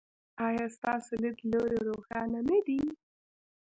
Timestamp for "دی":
2.65-2.79